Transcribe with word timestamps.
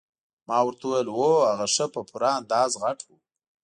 ما 0.47 0.57
ورته 0.65 0.83
وویل 0.87 1.07
هو 1.15 1.29
هغه 1.49 1.67
ښه 1.75 1.85
په 1.93 2.01
پوره 2.09 2.29
اندازه 2.39 2.77
غټ 2.83 2.99
وو. 3.07 3.15